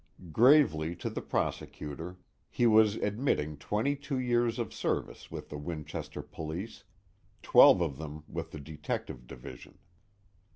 Gravely, 0.31 0.95
to 0.95 1.11
the 1.11 1.21
prosecutor, 1.21 2.17
he 2.49 2.65
was 2.65 2.95
admitting 2.95 3.55
twenty 3.55 3.95
two 3.95 4.17
years 4.17 4.57
of 4.57 4.73
service 4.73 5.29
with 5.29 5.49
the 5.49 5.59
Winchester 5.59 6.23
Police, 6.23 6.83
twelve 7.43 7.81
of 7.81 7.99
them 7.99 8.23
with 8.27 8.49
the 8.49 8.59
Detective 8.59 9.27
Division. 9.27 9.77